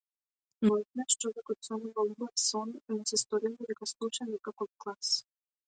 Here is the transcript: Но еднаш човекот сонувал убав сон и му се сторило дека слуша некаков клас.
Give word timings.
Но 0.65 0.71
еднаш 0.81 1.11
човекот 1.21 1.59
сонувал 1.67 2.07
убав 2.13 2.35
сон 2.49 2.69
и 2.89 2.91
му 2.97 3.01
се 3.09 3.17
сторило 3.23 3.67
дека 3.69 3.85
слуша 3.91 4.25
некаков 4.31 4.69
клас. 4.81 5.07